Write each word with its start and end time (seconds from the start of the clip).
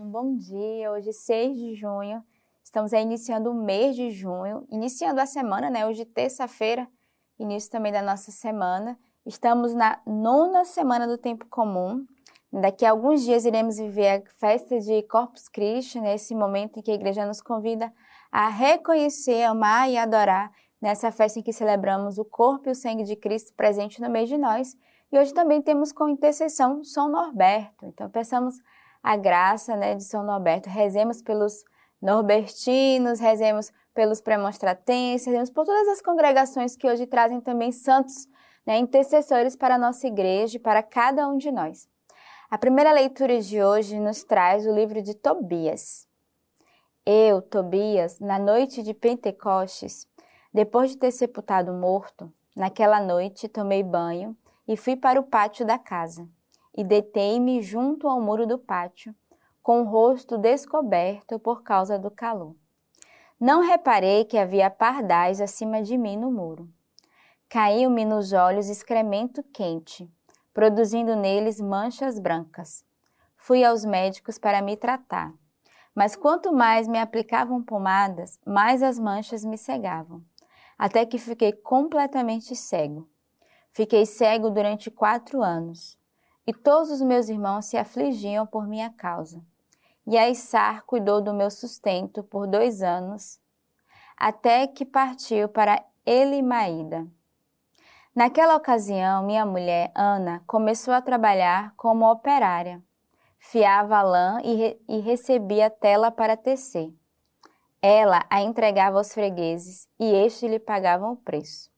um 0.00 0.10
bom 0.10 0.36
dia. 0.36 0.90
Hoje, 0.92 1.12
6 1.12 1.56
de 1.56 1.74
junho, 1.74 2.22
estamos 2.62 2.92
aí 2.92 3.02
iniciando 3.02 3.50
o 3.50 3.54
mês 3.54 3.96
de 3.96 4.10
junho, 4.10 4.66
iniciando 4.70 5.20
a 5.20 5.26
semana, 5.26 5.70
né? 5.70 5.86
Hoje, 5.86 6.04
terça-feira, 6.04 6.88
início 7.38 7.70
também 7.70 7.92
da 7.92 8.00
nossa 8.00 8.30
semana. 8.30 8.98
Estamos 9.26 9.74
na 9.74 10.00
nona 10.06 10.64
semana 10.64 11.06
do 11.06 11.18
tempo 11.18 11.46
comum. 11.46 12.06
Daqui 12.52 12.84
a 12.86 12.90
alguns 12.90 13.22
dias 13.22 13.44
iremos 13.44 13.78
viver 13.78 14.08
a 14.08 14.30
festa 14.38 14.78
de 14.78 15.02
Corpus 15.02 15.48
Christi, 15.48 16.00
nesse 16.00 16.34
momento 16.34 16.78
em 16.78 16.82
que 16.82 16.90
a 16.90 16.94
igreja 16.94 17.26
nos 17.26 17.40
convida 17.40 17.92
a 18.30 18.48
reconhecer, 18.48 19.42
amar 19.42 19.90
e 19.90 19.96
adorar 19.96 20.52
nessa 20.80 21.10
festa 21.10 21.40
em 21.40 21.42
que 21.42 21.52
celebramos 21.52 22.18
o 22.18 22.24
corpo 22.24 22.68
e 22.68 22.72
o 22.72 22.74
sangue 22.74 23.02
de 23.02 23.16
Cristo 23.16 23.52
presente 23.54 24.00
no 24.00 24.08
meio 24.08 24.26
de 24.26 24.38
nós. 24.38 24.76
E 25.10 25.18
hoje 25.18 25.34
também 25.34 25.60
temos 25.60 25.90
com 25.90 26.08
intercessão 26.08 26.84
São 26.84 27.10
Norberto. 27.10 27.86
Então, 27.86 28.08
peçamos 28.10 28.56
a 29.08 29.16
graça 29.16 29.74
né, 29.74 29.94
de 29.94 30.04
São 30.04 30.22
Norberto. 30.22 30.68
Rezemos 30.68 31.22
pelos 31.22 31.64
norbertinos, 32.00 33.18
rezemos 33.18 33.72
pelos 33.94 34.20
premonstratenses, 34.20 35.26
rezemos 35.26 35.48
por 35.48 35.64
todas 35.64 35.88
as 35.88 36.02
congregações 36.02 36.76
que 36.76 36.86
hoje 36.86 37.06
trazem 37.06 37.40
também 37.40 37.72
santos, 37.72 38.28
né, 38.66 38.76
intercessores 38.76 39.56
para 39.56 39.76
a 39.76 39.78
nossa 39.78 40.06
igreja 40.06 40.58
e 40.58 40.60
para 40.60 40.82
cada 40.82 41.26
um 41.26 41.38
de 41.38 41.50
nós. 41.50 41.88
A 42.50 42.58
primeira 42.58 42.92
leitura 42.92 43.40
de 43.40 43.62
hoje 43.62 43.98
nos 43.98 44.22
traz 44.24 44.66
o 44.66 44.74
livro 44.74 45.00
de 45.00 45.14
Tobias. 45.14 46.06
Eu, 47.06 47.40
Tobias, 47.40 48.20
na 48.20 48.38
noite 48.38 48.82
de 48.82 48.92
Pentecostes, 48.92 50.06
depois 50.52 50.90
de 50.90 50.98
ter 50.98 51.12
sepultado 51.12 51.72
morto, 51.72 52.30
naquela 52.54 53.00
noite 53.00 53.48
tomei 53.48 53.82
banho 53.82 54.36
e 54.66 54.76
fui 54.76 54.96
para 54.96 55.18
o 55.18 55.24
pátio 55.24 55.64
da 55.64 55.78
casa 55.78 56.28
e 56.78 56.84
deitei-me 56.84 57.60
junto 57.60 58.06
ao 58.06 58.20
muro 58.20 58.46
do 58.46 58.56
pátio, 58.56 59.12
com 59.60 59.80
o 59.82 59.84
rosto 59.84 60.38
descoberto 60.38 61.36
por 61.36 61.64
causa 61.64 61.98
do 61.98 62.08
calor. 62.08 62.54
Não 63.40 63.62
reparei 63.62 64.24
que 64.24 64.38
havia 64.38 64.70
pardais 64.70 65.40
acima 65.40 65.82
de 65.82 65.98
mim 65.98 66.16
no 66.16 66.30
muro. 66.30 66.68
Caiu-me 67.48 68.04
nos 68.04 68.32
olhos 68.32 68.68
excremento 68.68 69.42
quente, 69.52 70.08
produzindo 70.54 71.16
neles 71.16 71.60
manchas 71.60 72.16
brancas. 72.20 72.84
Fui 73.36 73.64
aos 73.64 73.84
médicos 73.84 74.38
para 74.38 74.62
me 74.62 74.76
tratar, 74.76 75.34
mas 75.92 76.14
quanto 76.14 76.52
mais 76.52 76.86
me 76.86 77.00
aplicavam 77.00 77.60
pomadas, 77.60 78.38
mais 78.46 78.84
as 78.84 79.00
manchas 79.00 79.44
me 79.44 79.58
cegavam, 79.58 80.22
até 80.78 81.04
que 81.04 81.18
fiquei 81.18 81.50
completamente 81.52 82.54
cego. 82.54 83.08
Fiquei 83.72 84.06
cego 84.06 84.48
durante 84.48 84.92
quatro 84.92 85.42
anos 85.42 85.97
e 86.48 86.52
todos 86.54 86.90
os 86.90 87.02
meus 87.02 87.28
irmãos 87.28 87.66
se 87.66 87.76
afligiam 87.76 88.46
por 88.46 88.66
minha 88.66 88.88
causa. 88.88 89.44
E 90.06 90.16
Aissar 90.16 90.82
cuidou 90.86 91.20
do 91.20 91.34
meu 91.34 91.50
sustento 91.50 92.22
por 92.22 92.46
dois 92.46 92.82
anos, 92.82 93.38
até 94.16 94.66
que 94.66 94.86
partiu 94.86 95.46
para 95.50 95.84
Elimaída. 96.06 97.06
Naquela 98.14 98.56
ocasião, 98.56 99.22
minha 99.24 99.44
mulher, 99.44 99.92
Ana, 99.94 100.42
começou 100.46 100.94
a 100.94 101.02
trabalhar 101.02 101.74
como 101.76 102.10
operária. 102.10 102.82
Fiava 103.38 104.00
lã 104.00 104.40
e, 104.42 104.54
re 104.54 104.80
e 104.88 105.00
recebia 105.00 105.68
tela 105.68 106.10
para 106.10 106.34
tecer. 106.34 106.90
Ela 107.82 108.24
a 108.30 108.40
entregava 108.40 108.96
aos 108.96 109.12
fregueses 109.12 109.86
e 110.00 110.06
estes 110.06 110.50
lhe 110.50 110.58
pagavam 110.58 111.12
o 111.12 111.16
preço. 111.16 111.70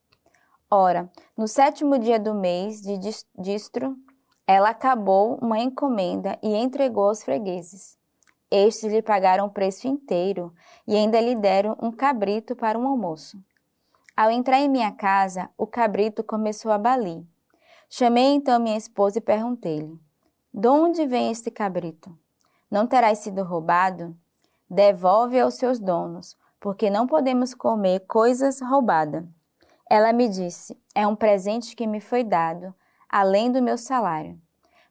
Ora, 0.71 1.11
no 1.37 1.49
sétimo 1.49 1.99
dia 1.99 2.21
do 2.21 2.33
mês 2.33 2.81
de 2.81 2.97
distro, 3.37 3.99
ela 4.53 4.71
acabou 4.71 5.39
uma 5.41 5.61
encomenda 5.61 6.37
e 6.43 6.57
entregou 6.57 7.05
aos 7.05 7.23
fregueses. 7.23 7.97
Estes 8.51 8.93
lhe 8.93 9.01
pagaram 9.01 9.47
o 9.47 9.51
preço 9.51 9.87
inteiro 9.87 10.53
e 10.89 10.97
ainda 10.97 11.21
lhe 11.21 11.37
deram 11.37 11.77
um 11.81 11.93
cabrito 11.93 12.57
para 12.57 12.77
um 12.77 12.85
almoço. 12.85 13.41
Ao 14.17 14.29
entrar 14.29 14.59
em 14.59 14.69
minha 14.69 14.91
casa, 14.91 15.49
o 15.57 15.69
cabrito 15.69 16.25
começou 16.25 16.73
a 16.73 16.79
balir. 16.79 17.25
Chamei 17.89 18.35
então 18.35 18.59
minha 18.59 18.77
esposa 18.77 19.19
e 19.19 19.21
perguntei-lhe: 19.21 19.97
De 20.53 20.67
onde 20.67 21.07
vem 21.07 21.31
este 21.31 21.49
cabrito? 21.49 22.13
Não 22.69 22.89
terás 22.89 23.21
sido 23.21 23.45
roubado? 23.45 24.17
Devolve 24.69 25.39
aos 25.39 25.55
seus 25.55 25.79
donos, 25.79 26.37
porque 26.59 26.91
não 26.91 27.07
podemos 27.07 27.55
comer 27.55 28.01
coisas 28.01 28.61
roubadas. 28.61 29.25
Ela 29.89 30.13
me 30.13 30.29
disse: 30.29 30.77
É 30.93 31.07
um 31.07 31.15
presente 31.15 31.77
que 31.77 31.87
me 31.87 32.01
foi 32.01 32.25
dado 32.25 32.75
além 33.11 33.51
do 33.51 33.61
meu 33.61 33.77
salário. 33.77 34.41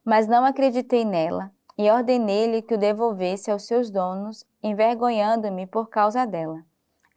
Mas 0.04 0.26
não 0.26 0.44
acreditei 0.44 1.04
nela 1.04 1.50
e 1.78 1.90
ordenei-lhe 1.90 2.60
que 2.60 2.74
o 2.74 2.78
devolvesse 2.78 3.50
aos 3.50 3.62
seus 3.62 3.90
donos, 3.90 4.44
envergonhando-me 4.62 5.66
por 5.66 5.88
causa 5.88 6.26
dela. 6.26 6.62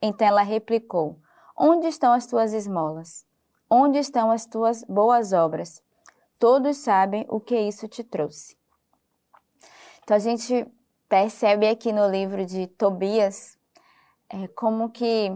Então 0.02 0.28
ela 0.28 0.42
replicou: 0.42 1.20
Onde 1.58 1.88
estão 1.88 2.14
as 2.14 2.26
tuas 2.26 2.54
esmolas? 2.54 3.26
Onde 3.70 3.98
estão 3.98 4.32
as 4.32 4.46
tuas 4.46 4.84
boas 4.84 5.34
obras? 5.34 5.82
Todos 6.40 6.78
sabem 6.78 7.26
o 7.30 7.40
que 7.40 7.60
isso 7.60 7.88
te 7.88 8.04
trouxe. 8.04 8.58
Então 10.04 10.16
a 10.16 10.20
gente 10.20 10.66
percebe 11.10 11.68
aqui 11.68 11.92
no 11.92 12.10
livro 12.10 12.46
de 12.46 12.68
Tobias 12.68 13.58
é, 14.30 14.48
como 14.50 14.90
que 14.90 15.32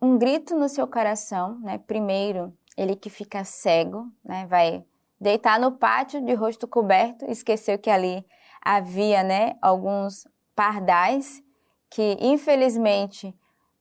um 0.00 0.18
grito 0.18 0.54
no 0.54 0.68
seu 0.68 0.86
coração, 0.86 1.58
né? 1.60 1.78
Primeiro, 1.78 2.56
ele 2.76 2.94
que 2.94 3.10
fica 3.10 3.44
cego, 3.44 4.06
né? 4.24 4.46
Vai 4.46 4.84
deitar 5.20 5.58
no 5.58 5.72
pátio 5.72 6.24
de 6.24 6.34
rosto 6.34 6.66
coberto, 6.66 7.24
esqueceu 7.30 7.78
que 7.78 7.90
ali 7.90 8.24
havia 8.62 9.22
né, 9.22 9.56
alguns 9.62 10.26
pardais 10.54 11.42
que, 11.90 12.16
infelizmente, 12.20 13.34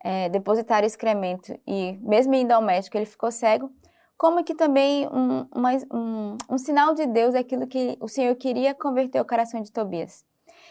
é, 0.04 0.30
depositaram 0.30 0.86
excremento 0.86 1.58
e, 1.66 1.98
mesmo 2.02 2.36
indo 2.36 2.52
ao 2.52 2.62
médico, 2.62 2.96
ele 2.96 3.06
ficou 3.06 3.32
cego. 3.32 3.72
Como 4.18 4.44
que 4.44 4.56
também 4.56 5.08
um, 5.08 5.48
uma, 5.54 5.72
um, 5.92 6.38
um 6.50 6.58
sinal 6.58 6.94
de 6.94 7.06
Deus 7.06 7.36
é 7.36 7.40
aquilo 7.40 7.68
que 7.68 7.98
o 8.00 8.08
Senhor 8.08 8.34
queria 8.36 8.74
converter 8.74 9.20
o 9.20 9.26
coração 9.26 9.62
de 9.62 9.72
Tobias. 9.72 10.24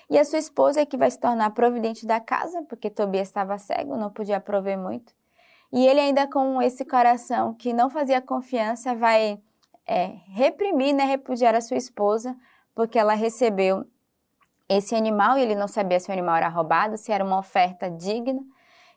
E 0.08 0.18
a 0.18 0.24
sua 0.24 0.38
esposa 0.38 0.80
é 0.80 0.86
que 0.86 0.96
vai 0.96 1.10
se 1.10 1.18
tornar 1.18 1.50
providente 1.50 2.06
da 2.06 2.20
casa, 2.20 2.62
porque 2.68 2.88
Tobias 2.88 3.28
estava 3.28 3.58
cego, 3.58 3.96
não 3.96 4.10
podia 4.10 4.40
prover 4.40 4.78
muito. 4.78 5.12
E 5.72 5.86
ele 5.86 6.00
ainda 6.00 6.26
com 6.28 6.62
esse 6.62 6.84
coração 6.84 7.52
que 7.54 7.72
não 7.72 7.90
fazia 7.90 8.22
confiança, 8.22 8.94
vai 8.94 9.40
é, 9.86 10.06
reprimir, 10.28 10.94
né, 10.94 11.04
repudiar 11.04 11.54
a 11.54 11.60
sua 11.60 11.76
esposa, 11.76 12.36
porque 12.74 12.98
ela 12.98 13.14
recebeu 13.14 13.84
esse 14.68 14.94
animal 14.94 15.36
e 15.36 15.42
ele 15.42 15.54
não 15.54 15.68
sabia 15.68 16.00
se 16.00 16.08
o 16.08 16.12
animal 16.12 16.36
era 16.36 16.48
roubado, 16.48 16.96
se 16.96 17.12
era 17.12 17.24
uma 17.24 17.38
oferta 17.38 17.90
digna, 17.90 18.40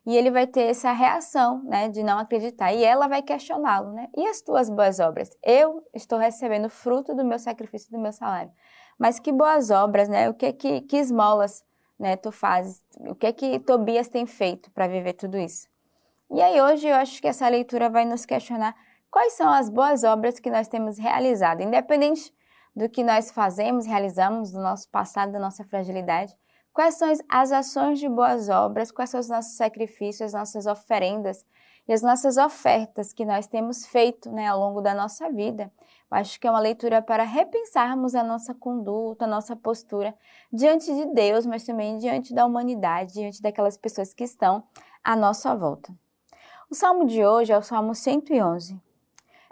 e 0.05 0.15
ele 0.15 0.31
vai 0.31 0.47
ter 0.47 0.61
essa 0.61 0.91
reação, 0.93 1.61
né, 1.63 1.89
de 1.89 2.01
não 2.01 2.17
acreditar, 2.17 2.71
e 2.71 2.83
ela 2.83 3.07
vai 3.07 3.21
questioná-lo, 3.21 3.91
né, 3.91 4.07
e 4.15 4.25
as 4.25 4.41
tuas 4.41 4.69
boas 4.69 4.99
obras? 4.99 5.29
Eu 5.43 5.83
estou 5.93 6.17
recebendo 6.17 6.69
fruto 6.69 7.13
do 7.13 7.25
meu 7.25 7.37
sacrifício, 7.37 7.91
do 7.91 7.99
meu 7.99 8.13
salário, 8.13 8.51
mas 8.97 9.19
que 9.19 9.31
boas 9.31 9.69
obras, 9.69 10.07
né, 10.07 10.29
o 10.29 10.33
que 10.33 10.53
que, 10.53 10.81
que 10.81 10.97
esmolas, 10.97 11.63
né, 11.99 12.15
tu 12.15 12.31
fazes, 12.31 12.83
o 12.99 13.13
que 13.13 13.33
que 13.33 13.59
Tobias 13.59 14.07
tem 14.07 14.25
feito 14.25 14.71
para 14.71 14.87
viver 14.87 15.13
tudo 15.13 15.37
isso? 15.37 15.67
E 16.31 16.41
aí 16.41 16.61
hoje 16.61 16.87
eu 16.87 16.95
acho 16.95 17.21
que 17.21 17.27
essa 17.27 17.47
leitura 17.47 17.89
vai 17.89 18.05
nos 18.05 18.25
questionar 18.25 18.75
quais 19.09 19.33
são 19.33 19.49
as 19.49 19.69
boas 19.69 20.03
obras 20.03 20.39
que 20.39 20.49
nós 20.49 20.67
temos 20.67 20.97
realizado, 20.97 21.61
independente 21.61 22.33
do 22.75 22.87
que 22.87 23.03
nós 23.03 23.31
fazemos, 23.31 23.85
realizamos 23.85 24.51
do 24.51 24.59
nosso 24.59 24.87
passado, 24.89 25.31
da 25.31 25.39
nossa 25.39 25.63
fragilidade. 25.63 26.35
Quais 26.71 26.95
são 26.95 27.11
as 27.27 27.51
ações 27.51 27.97
de 27.97 28.07
boas 28.07 28.49
obras, 28.49 28.91
quais 28.91 29.09
são 29.09 29.19
os 29.19 29.27
nossos 29.27 29.57
sacrifícios, 29.57 30.27
as 30.27 30.33
nossas 30.33 30.67
oferendas 30.67 31.43
e 31.87 31.93
as 31.93 32.03
nossas 32.03 32.37
ofertas 32.37 33.13
que 33.13 33.25
nós 33.25 33.47
temos 33.47 33.85
feito 33.87 34.29
né, 34.29 34.47
ao 34.47 34.59
longo 34.59 34.79
da 34.79 34.93
nossa 34.93 35.27
vida. 35.31 35.71
Eu 36.11 36.17
acho 36.17 36.39
que 36.39 36.45
é 36.45 36.51
uma 36.51 36.59
leitura 36.59 37.01
para 37.01 37.23
repensarmos 37.23 38.13
a 38.13 38.23
nossa 38.23 38.53
conduta, 38.53 39.25
a 39.25 39.27
nossa 39.27 39.55
postura 39.55 40.13
diante 40.53 40.93
de 40.93 41.13
Deus, 41.13 41.47
mas 41.47 41.63
também 41.63 41.97
diante 41.97 42.31
da 42.33 42.45
humanidade, 42.45 43.13
diante 43.13 43.41
daquelas 43.41 43.75
pessoas 43.75 44.13
que 44.13 44.23
estão 44.23 44.63
à 45.03 45.15
nossa 45.15 45.55
volta. 45.55 45.91
O 46.69 46.75
salmo 46.75 47.05
de 47.05 47.25
hoje 47.25 47.51
é 47.51 47.57
o 47.57 47.63
Salmo 47.63 47.95
111. 47.95 48.86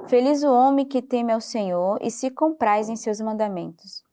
Feliz 0.08 0.44
o 0.44 0.52
homem 0.52 0.86
que 0.86 1.02
teme 1.02 1.34
ao 1.34 1.42
Senhor 1.42 1.98
e 2.00 2.12
se 2.12 2.30
compraz 2.30 2.90
em 2.90 2.96
seus 2.96 3.20
mandamentos. 3.20 4.04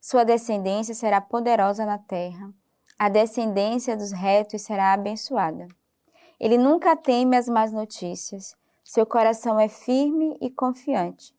Sua 0.00 0.24
descendência 0.24 0.92
será 0.92 1.20
poderosa 1.20 1.86
na 1.86 1.98
terra, 1.98 2.52
a 2.98 3.08
descendência 3.08 3.96
dos 3.96 4.10
retos 4.10 4.62
será 4.62 4.92
abençoada. 4.92 5.68
Ele 6.40 6.58
nunca 6.58 6.96
teme 6.96 7.36
as 7.36 7.48
más 7.48 7.72
notícias, 7.72 8.56
seu 8.82 9.04
coração 9.04 9.60
é 9.60 9.68
firme 9.68 10.36
e 10.40 10.50
confiante. 10.50 11.34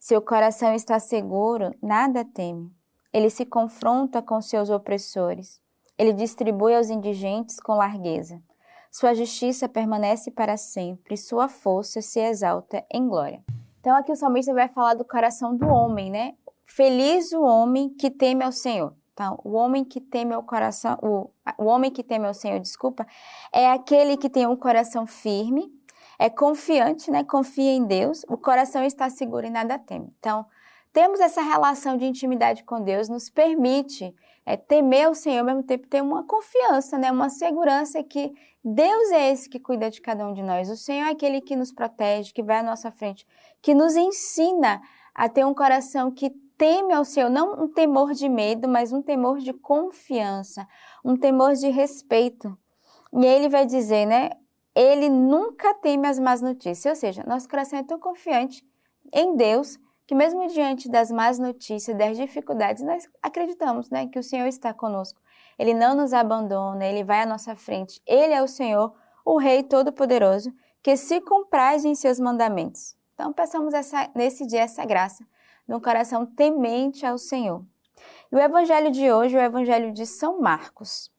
Seu 0.00 0.20
coração 0.20 0.74
está 0.74 0.98
seguro, 0.98 1.72
nada 1.80 2.24
teme. 2.24 2.74
Ele 3.12 3.30
se 3.30 3.44
confronta 3.44 4.22
com 4.22 4.40
seus 4.40 4.70
opressores. 4.70 5.60
Ele 5.96 6.12
distribui 6.12 6.74
aos 6.74 6.90
indigentes 6.90 7.60
com 7.60 7.74
largueza. 7.74 8.42
Sua 8.92 9.14
justiça 9.14 9.70
permanece 9.70 10.30
para 10.30 10.58
sempre, 10.58 11.16
sua 11.16 11.48
força 11.48 12.02
se 12.02 12.20
exalta 12.20 12.84
em 12.92 13.08
glória. 13.08 13.42
Então 13.80 13.96
aqui 13.96 14.12
o 14.12 14.16
salmista 14.16 14.52
vai 14.52 14.68
falar 14.68 14.92
do 14.92 15.02
coração 15.02 15.56
do 15.56 15.66
homem, 15.66 16.10
né? 16.10 16.34
Feliz 16.66 17.32
o 17.32 17.42
homem 17.42 17.88
que 17.88 18.10
teme 18.10 18.44
ao 18.44 18.52
Senhor. 18.52 18.94
Então, 19.14 19.40
o 19.44 19.52
homem 19.52 19.82
que 19.82 19.98
teme 19.98 20.36
o 20.36 20.42
coração, 20.42 20.98
o, 21.02 21.30
o 21.56 21.64
homem 21.64 21.90
que 21.90 22.04
teme 22.04 22.26
ao 22.26 22.34
Senhor, 22.34 22.60
desculpa, 22.60 23.06
é 23.50 23.70
aquele 23.70 24.16
que 24.18 24.28
tem 24.28 24.46
um 24.46 24.56
coração 24.56 25.06
firme, 25.06 25.72
é 26.18 26.28
confiante, 26.28 27.10
né? 27.10 27.24
Confia 27.24 27.72
em 27.72 27.86
Deus, 27.86 28.26
o 28.28 28.36
coração 28.36 28.84
está 28.84 29.08
seguro 29.08 29.46
e 29.46 29.50
nada 29.50 29.78
teme. 29.78 30.14
Então, 30.18 30.44
temos 30.92 31.18
essa 31.18 31.40
relação 31.40 31.96
de 31.96 32.04
intimidade 32.04 32.62
com 32.62 32.82
Deus, 32.82 33.08
nos 33.08 33.30
permite 33.30 34.14
é, 34.44 34.56
temer 34.56 35.08
o 35.08 35.14
Senhor, 35.14 35.40
ao 35.40 35.44
mesmo 35.44 35.62
tempo 35.62 35.86
ter 35.86 36.02
uma 36.02 36.24
confiança, 36.24 36.98
né? 36.98 37.10
Uma 37.10 37.28
segurança 37.28 38.02
que 38.02 38.32
Deus 38.64 39.10
é 39.10 39.30
esse 39.30 39.48
que 39.48 39.58
cuida 39.58 39.90
de 39.90 40.00
cada 40.00 40.26
um 40.26 40.32
de 40.32 40.42
nós. 40.42 40.68
O 40.68 40.76
Senhor 40.76 41.06
é 41.06 41.10
aquele 41.10 41.40
que 41.40 41.56
nos 41.56 41.72
protege, 41.72 42.32
que 42.32 42.42
vai 42.42 42.58
à 42.58 42.62
nossa 42.62 42.90
frente, 42.90 43.26
que 43.60 43.74
nos 43.74 43.96
ensina 43.96 44.80
a 45.14 45.28
ter 45.28 45.44
um 45.44 45.54
coração 45.54 46.10
que 46.10 46.30
teme 46.56 46.92
ao 46.92 47.04
Senhor, 47.04 47.28
não 47.28 47.64
um 47.64 47.68
temor 47.68 48.12
de 48.12 48.28
medo, 48.28 48.68
mas 48.68 48.92
um 48.92 49.02
temor 49.02 49.38
de 49.38 49.52
confiança, 49.52 50.66
um 51.04 51.16
temor 51.16 51.54
de 51.54 51.68
respeito. 51.68 52.56
E 53.12 53.26
ele 53.26 53.48
vai 53.48 53.66
dizer, 53.66 54.06
né? 54.06 54.30
Ele 54.74 55.08
nunca 55.08 55.74
teme 55.74 56.08
as 56.08 56.18
más 56.18 56.40
notícias, 56.40 56.96
ou 56.96 57.00
seja, 57.00 57.24
nosso 57.26 57.48
coração 57.48 57.78
é 57.78 57.82
tão 57.82 57.98
confiante 57.98 58.64
em 59.12 59.36
Deus 59.36 59.78
que 60.12 60.16
mesmo 60.16 60.46
diante 60.46 60.90
das 60.90 61.10
más 61.10 61.38
notícias, 61.38 61.96
das 61.96 62.18
dificuldades, 62.18 62.82
nós 62.82 63.08
acreditamos, 63.22 63.88
né, 63.88 64.08
que 64.08 64.18
o 64.18 64.22
Senhor 64.22 64.46
está 64.46 64.74
conosco. 64.74 65.18
Ele 65.58 65.72
não 65.72 65.96
nos 65.96 66.12
abandona, 66.12 66.84
ele 66.84 67.02
vai 67.02 67.22
à 67.22 67.26
nossa 67.26 67.56
frente. 67.56 67.98
Ele 68.06 68.34
é 68.34 68.42
o 68.42 68.46
Senhor, 68.46 68.94
o 69.24 69.38
Rei 69.38 69.62
Todo-Poderoso, 69.62 70.52
que 70.82 70.98
se 70.98 71.18
compraz 71.22 71.86
em 71.86 71.94
seus 71.94 72.20
mandamentos. 72.20 72.94
Então, 73.14 73.32
peçamos 73.32 73.72
essa, 73.72 74.10
nesse 74.14 74.46
dia 74.46 74.60
essa 74.60 74.84
graça 74.84 75.26
um 75.66 75.80
coração 75.80 76.26
temente 76.26 77.06
ao 77.06 77.16
Senhor. 77.16 77.64
E 78.30 78.36
o 78.36 78.38
evangelho 78.38 78.90
de 78.90 79.10
hoje 79.10 79.38
é 79.38 79.40
o 79.40 79.44
evangelho 79.46 79.92
de 79.92 80.04
São 80.04 80.42
Marcos. 80.42 81.10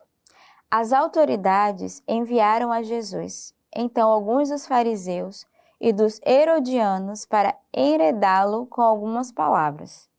As 0.70 0.94
autoridades 0.94 2.04
enviaram 2.08 2.72
a 2.72 2.84
Jesus. 2.84 3.56
Então, 3.76 4.08
alguns 4.08 4.50
dos 4.50 4.68
fariseus 4.68 5.48
e 5.84 5.92
dos 5.92 6.22
herodianos 6.26 7.26
para 7.26 7.58
enredá-lo 7.74 8.66
com 8.68 8.82
algumas 8.82 9.34
palavras. 9.34 10.10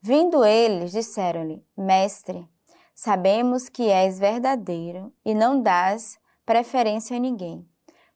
Vindo 0.00 0.42
eles, 0.42 0.92
disseram-lhe: 0.92 1.62
Mestre, 1.76 2.48
sabemos 2.94 3.68
que 3.68 3.90
és 3.90 4.18
verdadeiro 4.18 5.12
e 5.22 5.34
não 5.34 5.60
dás 5.60 6.18
preferência 6.46 7.14
a 7.14 7.20
ninguém, 7.20 7.68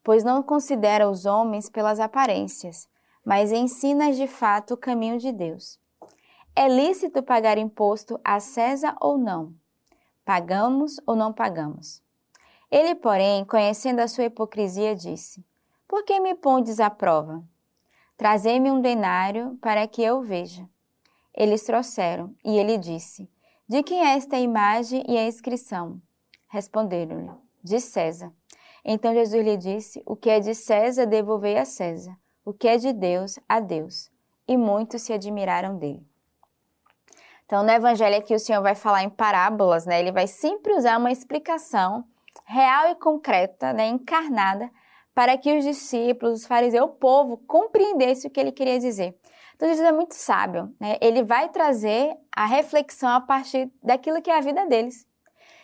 pois 0.02 0.24
não 0.24 0.42
considera 0.42 1.06
os 1.06 1.26
homens 1.26 1.68
pelas 1.68 2.00
aparências, 2.00 2.88
mas 3.22 3.52
ensinas 3.52 4.16
de 4.16 4.26
fato 4.26 4.72
o 4.72 4.78
caminho 4.78 5.18
de 5.18 5.30
Deus. 5.30 5.78
É 6.56 6.66
lícito 6.66 7.22
pagar 7.22 7.58
imposto 7.58 8.18
a 8.24 8.40
César 8.40 8.96
ou 9.02 9.18
não? 9.18 9.52
Pagamos 10.24 10.98
ou 11.06 11.14
não 11.14 11.30
pagamos? 11.30 12.02
Ele, 12.70 12.94
porém, 12.94 13.44
conhecendo 13.44 14.00
a 14.00 14.08
sua 14.08 14.24
hipocrisia, 14.24 14.96
disse: 14.96 15.44
Por 15.88 16.04
que 16.04 16.18
me 16.20 16.34
pondes 16.34 16.80
à 16.80 16.90
prova? 16.90 17.42
Trazei-me 18.16 18.70
um 18.70 18.80
denário 18.80 19.58
para 19.60 19.86
que 19.86 20.02
eu 20.02 20.22
veja. 20.22 20.68
Eles 21.34 21.62
trouxeram, 21.64 22.34
e 22.44 22.56
ele 22.58 22.78
disse: 22.78 23.28
De 23.68 23.82
quem 23.82 24.04
é 24.04 24.16
esta 24.16 24.38
imagem 24.38 25.04
e 25.08 25.16
a 25.18 25.26
inscrição? 25.26 26.00
Responderam-lhe: 26.48 27.30
De 27.62 27.80
César. 27.80 28.32
Então 28.84 29.12
Jesus 29.14 29.44
lhe 29.44 29.56
disse: 29.56 30.02
O 30.06 30.16
que 30.16 30.30
é 30.30 30.40
de 30.40 30.54
César, 30.54 31.06
devolvei 31.06 31.56
a 31.58 31.64
César 31.64 32.16
o 32.46 32.54
que 32.54 32.68
é 32.68 32.78
de 32.78 32.92
Deus 32.92 33.40
a 33.48 33.58
Deus. 33.58 34.08
E 34.46 34.56
muitos 34.56 35.02
se 35.02 35.12
admiraram 35.12 35.76
dele. 35.76 36.06
Então, 37.44 37.64
no 37.64 37.70
Evangelho 37.70 38.16
aqui, 38.16 38.32
o 38.32 38.38
Senhor 38.38 38.62
vai 38.62 38.76
falar 38.76 39.02
em 39.02 39.10
parábolas, 39.10 39.84
né? 39.84 39.98
Ele 39.98 40.12
vai 40.12 40.28
sempre 40.28 40.72
usar 40.74 40.96
uma 40.96 41.10
explicação 41.10 42.04
real 42.44 42.88
e 42.88 42.94
concreta, 42.94 43.72
né? 43.72 43.88
encarnada, 43.88 44.70
para 45.16 45.38
que 45.38 45.56
os 45.56 45.64
discípulos, 45.64 46.40
os 46.40 46.46
fariseus, 46.46 46.84
o 46.84 46.92
povo 46.92 47.38
compreendesse 47.38 48.26
o 48.26 48.30
que 48.30 48.38
ele 48.38 48.52
queria 48.52 48.78
dizer. 48.78 49.16
Então, 49.54 49.66
Jesus 49.66 49.88
é 49.88 49.90
muito 49.90 50.12
sábio, 50.12 50.70
né? 50.78 50.98
Ele 51.00 51.22
vai 51.22 51.48
trazer 51.48 52.14
a 52.30 52.44
reflexão 52.44 53.08
a 53.08 53.20
partir 53.22 53.72
daquilo 53.82 54.20
que 54.20 54.30
é 54.30 54.36
a 54.36 54.42
vida 54.42 54.66
deles. 54.66 55.06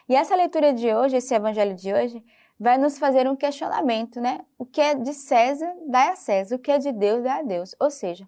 E 0.09 0.17
essa 0.17 0.35
leitura 0.35 0.73
de 0.73 0.95
hoje, 0.95 1.19
esse 1.19 1.35
evangelho 1.35 1.75
de 1.75 1.93
hoje, 1.93 2.25
vai 2.59 2.79
nos 2.79 2.99
fazer 2.99 3.29
um 3.29 3.37
questionamento, 3.37 4.23
né? 4.23 4.41
O 4.59 4.65
que 4.65 4.81
é 4.81 4.95
de 4.95 5.13
César, 5.13 5.71
dá 5.87 6.13
a 6.13 6.17
César, 6.17 6.57
o 6.57 6.59
que 6.59 6.73
é 6.73 6.79
de 6.79 6.91
Deus, 6.91 7.23
dá 7.23 7.41
a 7.41 7.43
Deus. 7.43 7.75
Ou 7.79 7.91
seja, 7.91 8.27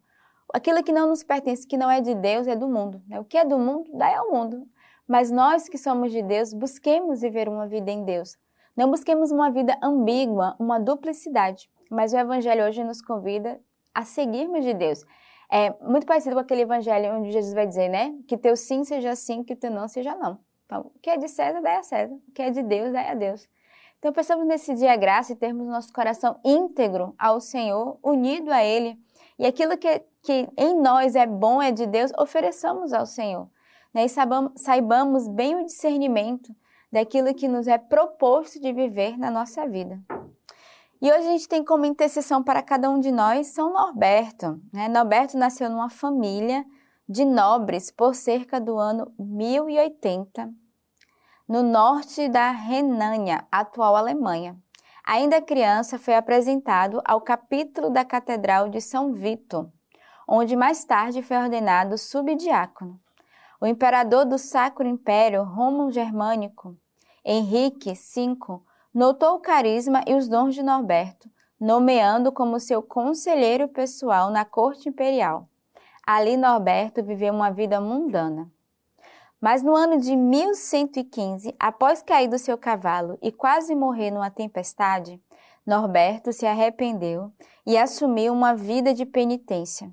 aquilo 0.52 0.84
que 0.84 0.92
não 0.92 1.08
nos 1.08 1.22
pertence, 1.22 1.66
que 1.66 1.78
não 1.78 1.90
é 1.90 2.02
de 2.02 2.14
Deus, 2.14 2.46
é 2.46 2.54
do 2.54 2.68
mundo. 2.68 3.02
Né? 3.08 3.18
O 3.18 3.24
que 3.24 3.38
é 3.38 3.46
do 3.46 3.58
mundo, 3.58 3.90
dá 3.94 4.14
ao 4.18 4.30
mundo. 4.30 4.68
Mas 5.08 5.30
nós 5.30 5.70
que 5.70 5.78
somos 5.78 6.12
de 6.12 6.22
Deus, 6.22 6.52
busquemos 6.52 7.22
viver 7.22 7.48
uma 7.48 7.66
vida 7.66 7.90
em 7.90 8.04
Deus. 8.04 8.36
Não 8.76 8.90
busquemos 8.90 9.30
uma 9.30 9.50
vida 9.50 9.78
ambígua, 9.82 10.56
uma 10.58 10.80
duplicidade. 10.80 11.70
Mas 11.90 12.12
o 12.12 12.16
Evangelho 12.16 12.64
hoje 12.64 12.82
nos 12.82 13.00
convida 13.00 13.60
a 13.94 14.04
seguirmos 14.04 14.64
de 14.64 14.74
Deus. 14.74 15.04
É 15.50 15.70
muito 15.80 16.06
parecido 16.06 16.34
com 16.34 16.40
aquele 16.40 16.62
Evangelho 16.62 17.14
onde 17.14 17.30
Jesus 17.30 17.54
vai 17.54 17.66
dizer, 17.66 17.88
né? 17.88 18.12
Que 18.26 18.36
teu 18.36 18.56
sim 18.56 18.82
seja 18.82 19.14
sim, 19.14 19.44
que 19.44 19.54
teu 19.54 19.70
não 19.70 19.86
seja 19.86 20.16
não. 20.16 20.40
Então, 20.66 20.90
o 20.94 20.98
que 20.98 21.10
é 21.10 21.16
de 21.16 21.28
César, 21.28 21.60
dá 21.60 21.78
a 21.78 21.82
César. 21.82 22.14
O 22.14 22.32
que 22.32 22.42
é 22.42 22.50
de 22.50 22.62
Deus, 22.62 22.92
dá 22.92 23.10
a 23.10 23.14
Deus. 23.14 23.48
Então, 23.98 24.12
pensamos 24.12 24.46
nesse 24.46 24.74
dia 24.74 24.96
graça 24.96 25.32
e 25.32 25.36
termos 25.36 25.68
nosso 25.68 25.92
coração 25.92 26.40
íntegro 26.44 27.14
ao 27.18 27.40
Senhor, 27.40 27.98
unido 28.02 28.50
a 28.50 28.64
Ele. 28.64 28.98
E 29.38 29.46
aquilo 29.46 29.78
que, 29.78 30.02
que 30.22 30.48
em 30.56 30.74
nós 30.80 31.14
é 31.14 31.26
bom, 31.26 31.62
é 31.62 31.70
de 31.70 31.86
Deus, 31.86 32.12
ofereçamos 32.18 32.92
ao 32.92 33.06
Senhor. 33.06 33.48
Né? 33.92 34.06
E 34.06 34.08
saibamos, 34.08 34.52
saibamos 34.56 35.28
bem 35.28 35.54
o 35.54 35.64
discernimento 35.64 36.54
daquilo 36.94 37.34
que 37.34 37.48
nos 37.48 37.66
é 37.66 37.76
proposto 37.76 38.60
de 38.60 38.72
viver 38.72 39.18
na 39.18 39.28
nossa 39.28 39.66
vida. 39.66 40.00
E 41.02 41.10
hoje 41.10 41.26
a 41.26 41.32
gente 41.32 41.48
tem 41.48 41.64
como 41.64 41.84
intercessão 41.84 42.40
para 42.40 42.62
cada 42.62 42.88
um 42.88 43.00
de 43.00 43.10
nós 43.10 43.48
São 43.48 43.72
Norberto. 43.72 44.60
Né? 44.72 44.88
Norberto 44.88 45.36
nasceu 45.36 45.68
numa 45.68 45.90
família 45.90 46.64
de 47.08 47.24
nobres 47.24 47.90
por 47.90 48.14
cerca 48.14 48.60
do 48.60 48.78
ano 48.78 49.12
1080 49.18 50.48
no 51.48 51.64
norte 51.64 52.28
da 52.28 52.52
Renânia, 52.52 53.44
atual 53.50 53.96
Alemanha. 53.96 54.56
Ainda 55.04 55.42
criança, 55.42 55.98
foi 55.98 56.14
apresentado 56.14 57.02
ao 57.04 57.20
capítulo 57.20 57.90
da 57.90 58.04
Catedral 58.04 58.68
de 58.68 58.80
São 58.80 59.12
Vito, 59.12 59.70
onde 60.28 60.54
mais 60.54 60.84
tarde 60.84 61.22
foi 61.22 61.36
ordenado 61.36 61.98
subdiácono. 61.98 62.98
O 63.60 63.66
imperador 63.66 64.24
do 64.24 64.38
Sacro 64.38 64.86
Império 64.86 65.42
Romano 65.42 65.90
Germânico, 65.90 66.78
Henrique 67.24 67.94
V, 67.94 68.36
notou 68.92 69.36
o 69.36 69.40
carisma 69.40 70.02
e 70.06 70.14
os 70.14 70.28
dons 70.28 70.54
de 70.54 70.62
Norberto, 70.62 71.30
nomeando 71.58 72.30
como 72.30 72.60
seu 72.60 72.82
conselheiro 72.82 73.66
pessoal 73.66 74.30
na 74.30 74.44
corte 74.44 74.90
imperial. 74.90 75.48
Ali 76.06 76.36
Norberto 76.36 77.02
viveu 77.02 77.32
uma 77.32 77.50
vida 77.50 77.80
mundana. 77.80 78.50
Mas 79.40 79.62
no 79.62 79.74
ano 79.74 79.98
de 79.98 80.14
1115, 80.14 81.54
após 81.58 82.02
cair 82.02 82.28
do 82.28 82.38
seu 82.38 82.58
cavalo 82.58 83.18
e 83.22 83.32
quase 83.32 83.74
morrer 83.74 84.10
numa 84.10 84.30
tempestade, 84.30 85.18
Norberto 85.66 86.30
se 86.30 86.44
arrependeu 86.44 87.32
e 87.66 87.78
assumiu 87.78 88.34
uma 88.34 88.54
vida 88.54 88.92
de 88.92 89.06
penitência. 89.06 89.90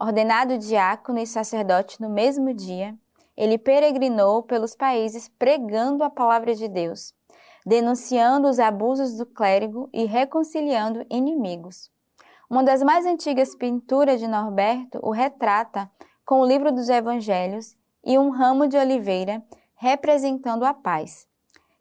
Ordenado 0.00 0.56
diácono 0.56 1.18
e 1.18 1.26
sacerdote 1.26 2.00
no 2.00 2.08
mesmo 2.08 2.54
dia, 2.54 2.96
ele 3.42 3.58
peregrinou 3.58 4.44
pelos 4.44 4.76
países 4.76 5.26
pregando 5.26 6.04
a 6.04 6.08
palavra 6.08 6.54
de 6.54 6.68
Deus, 6.68 7.12
denunciando 7.66 8.48
os 8.48 8.60
abusos 8.60 9.16
do 9.16 9.26
clérigo 9.26 9.90
e 9.92 10.04
reconciliando 10.04 11.04
inimigos. 11.10 11.90
Uma 12.48 12.62
das 12.62 12.84
mais 12.84 13.04
antigas 13.04 13.56
pinturas 13.56 14.20
de 14.20 14.28
Norberto 14.28 15.00
o 15.02 15.10
retrata 15.10 15.90
com 16.24 16.40
o 16.40 16.46
livro 16.46 16.70
dos 16.70 16.88
Evangelhos 16.88 17.74
e 18.04 18.16
um 18.16 18.30
ramo 18.30 18.68
de 18.68 18.76
oliveira 18.76 19.42
representando 19.74 20.64
a 20.64 20.72
paz. 20.72 21.26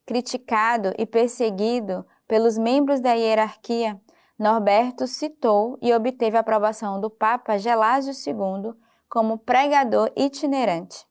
Criticado 0.04 0.92
e 0.98 1.06
perseguido 1.06 2.04
pelos 2.28 2.58
membros 2.58 3.00
da 3.00 3.14
hierarquia, 3.14 4.02
Norberto 4.40 5.06
citou 5.06 5.78
e 5.80 5.94
obteve 5.94 6.38
a 6.38 6.40
aprovação 6.40 7.00
do 7.00 7.12
Papa 7.12 7.60
Gelásio 7.60 8.14
II 8.14 8.74
como 9.08 9.38
pregador 9.38 10.12
itinerante. 10.16 11.11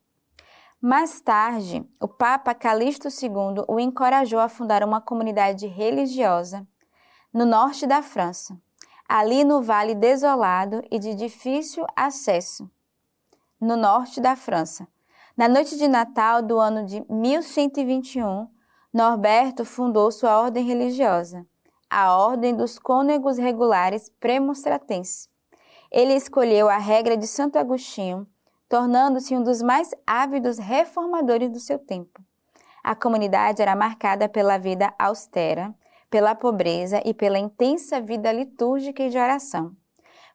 Mais 0.83 1.21
tarde, 1.21 1.87
o 2.01 2.09
Papa 2.09 2.55
Calixto 2.55 3.09
II 3.09 3.67
o 3.69 3.79
encorajou 3.79 4.41
a 4.41 4.49
fundar 4.49 4.83
uma 4.83 4.99
comunidade 4.99 5.67
religiosa 5.67 6.67
no 7.31 7.45
norte 7.45 7.87
da 7.87 8.01
França, 8.01 8.59
ali 9.07 9.45
no 9.45 9.61
Vale 9.61 9.95
Desolado 9.95 10.83
e 10.91 10.99
de 10.99 11.15
difícil 11.15 11.85
acesso, 11.95 12.67
no 13.61 13.77
norte 13.77 14.23
da 14.23 14.35
França, 14.35 14.89
na 15.37 15.47
noite 15.47 15.77
de 15.77 15.87
Natal 15.87 16.41
do 16.41 16.59
ano 16.59 16.87
de 16.87 17.05
1121, 17.11 18.49
Norberto 18.91 19.67
fundou 19.67 20.11
sua 20.11 20.41
ordem 20.41 20.65
religiosa, 20.65 21.47
a 21.91 22.17
Ordem 22.17 22.57
dos 22.57 22.79
Cônegos 22.79 23.37
Regulares 23.37 24.11
Premonstratenses. 24.19 25.29
Ele 25.93 26.15
escolheu 26.15 26.71
a 26.71 26.79
regra 26.79 27.19
de 27.19 27.27
Santo 27.27 27.59
Agostinho 27.59 28.27
tornando-se 28.71 29.37
um 29.37 29.43
dos 29.43 29.61
mais 29.61 29.91
ávidos 30.07 30.57
reformadores 30.57 31.51
do 31.51 31.59
seu 31.59 31.77
tempo. 31.77 32.23
A 32.85 32.95
comunidade 32.95 33.61
era 33.61 33.75
marcada 33.75 34.29
pela 34.29 34.59
vida 34.59 34.95
austera, 34.97 35.75
pela 36.09 36.37
pobreza 36.37 37.03
e 37.05 37.13
pela 37.13 37.37
intensa 37.37 38.01
vida 38.01 38.33
litúrgica 38.33 39.03
e 39.03 39.11
de 39.11 39.19
oração, 39.19 39.75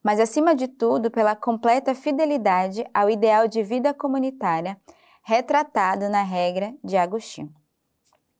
mas 0.03 0.19
acima 0.19 0.53
de 0.53 0.67
tudo 0.67 1.09
pela 1.09 1.33
completa 1.33 1.95
fidelidade 1.95 2.85
ao 2.93 3.09
ideal 3.09 3.47
de 3.47 3.63
vida 3.63 3.93
comunitária 3.93 4.77
retratado 5.23 6.09
na 6.09 6.21
regra 6.21 6.75
de 6.83 6.97
Agostinho. 6.97 7.53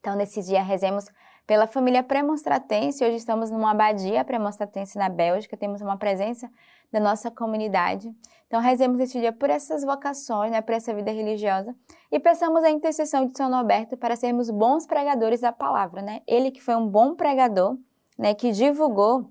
Então, 0.02 0.14
nesse 0.16 0.42
dia, 0.44 0.62
rezemos 0.62 1.10
pela 1.46 1.68
família 1.68 2.04
premonstratense. 2.04 3.04
Hoje 3.04 3.18
estamos 3.18 3.52
numa 3.52 3.72
abadia 3.72 4.24
premonstratense 4.24 4.98
na 4.98 5.10
Bélgica, 5.10 5.56
temos 5.56 5.82
uma 5.82 5.98
presença 5.98 6.50
da 6.92 7.00
nossa 7.00 7.30
comunidade. 7.30 8.14
Então, 8.48 8.62
rezemos 8.62 9.00
esse 9.00 9.20
dia 9.20 9.34
por 9.34 9.50
essas 9.50 9.84
vocações, 9.84 10.52
né, 10.52 10.62
por 10.62 10.74
essa 10.74 10.94
vida 10.94 11.12
religiosa 11.12 11.75
e 12.12 12.20
peçamos 12.20 12.64
a 12.64 12.70
intercessão 12.70 13.25
de 13.25 13.38
São 13.38 13.50
Norberto 13.50 13.98
para 13.98 14.16
sermos 14.16 14.50
bons 14.50 14.86
pregadores 14.86 15.42
da 15.42 15.52
palavra, 15.52 16.02
né? 16.02 16.22
Ele 16.28 16.52
que 16.52 16.62
foi 16.62 16.75
um 16.75 16.88
bom 16.88 17.16
pregador, 17.16 17.78
né, 18.18 18.34
que 18.34 18.52
divulgou, 18.52 19.30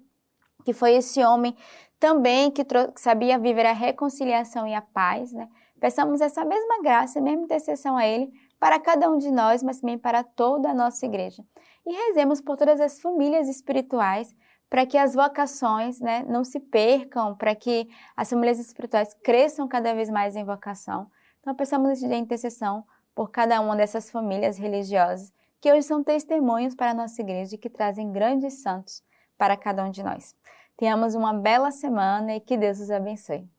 que 0.64 0.72
foi 0.72 0.94
esse 0.94 1.24
homem 1.24 1.56
também 1.98 2.50
que, 2.50 2.64
que 2.64 3.00
sabia 3.00 3.38
viver 3.38 3.66
a 3.66 3.72
reconciliação 3.72 4.66
e 4.66 4.74
a 4.74 4.82
paz, 4.82 5.32
né? 5.32 5.48
Peçamos 5.80 6.20
essa 6.20 6.44
mesma 6.44 6.82
graça, 6.82 7.18
a 7.18 7.22
mesma 7.22 7.44
intercessão 7.44 7.96
a 7.96 8.06
ele 8.06 8.32
para 8.58 8.78
cada 8.80 9.10
um 9.10 9.18
de 9.18 9.30
nós, 9.30 9.62
mas 9.62 9.80
também 9.80 9.98
para 9.98 10.24
toda 10.24 10.70
a 10.70 10.74
nossa 10.74 11.04
igreja. 11.04 11.44
E 11.86 11.92
rezemos 11.92 12.40
por 12.40 12.56
todas 12.56 12.80
as 12.80 13.00
famílias 13.00 13.48
espirituais 13.48 14.34
para 14.70 14.86
que 14.86 14.98
as 14.98 15.14
vocações 15.14 16.00
né, 16.00 16.24
não 16.28 16.42
se 16.42 16.58
percam, 16.58 17.34
para 17.36 17.54
que 17.54 17.88
as 18.16 18.30
famílias 18.30 18.58
espirituais 18.58 19.14
cresçam 19.22 19.68
cada 19.68 19.94
vez 19.94 20.10
mais 20.10 20.34
em 20.34 20.44
vocação. 20.44 21.10
Então, 21.40 21.54
pensamos 21.54 21.88
nesse 21.88 22.00
dia 22.06 22.16
de 22.16 22.22
intercessão 22.22 22.84
por 23.14 23.30
cada 23.30 23.60
uma 23.60 23.76
dessas 23.76 24.10
famílias 24.10 24.58
religiosas 24.58 25.32
que 25.60 25.72
hoje 25.72 25.82
são 25.82 26.02
testemunhos 26.02 26.74
para 26.74 26.90
a 26.90 26.94
nossa 26.94 27.22
igreja 27.22 27.54
e 27.54 27.58
que 27.58 27.70
trazem 27.70 28.12
grandes 28.12 28.62
santos 28.62 29.02
para 29.38 29.56
cada 29.56 29.84
um 29.84 29.90
de 29.90 30.02
nós. 30.02 30.34
Tenhamos 30.76 31.14
uma 31.14 31.32
bela 31.32 31.70
semana 31.70 32.34
e 32.34 32.40
que 32.40 32.56
Deus 32.56 32.80
os 32.80 32.90
abençoe. 32.90 33.53